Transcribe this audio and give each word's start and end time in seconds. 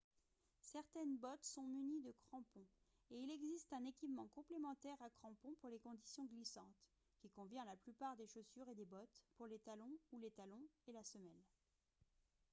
certaines 0.63 1.15
bottes 1.19 1.43
sont 1.45 1.61
munies 1.61 2.01
de 2.01 2.11
crampons 2.27 2.65
et 3.11 3.19
il 3.19 3.29
existe 3.29 3.71
un 3.73 3.85
équipement 3.85 4.27
complémentaire 4.33 4.99
à 4.99 5.11
crampons 5.11 5.53
pour 5.59 5.69
les 5.69 5.77
conditions 5.77 6.25
glissantes 6.25 6.87
qui 7.19 7.29
convient 7.29 7.61
à 7.61 7.65
la 7.69 7.75
plupart 7.75 8.15
des 8.17 8.25
chaussures 8.25 8.67
et 8.67 8.73
des 8.73 8.85
bottes 8.87 9.21
pour 9.37 9.45
les 9.45 9.59
talons 9.59 9.99
ou 10.11 10.17
les 10.17 10.31
talons 10.31 10.67
et 10.87 10.91
la 10.93 11.03
semelle 11.03 11.43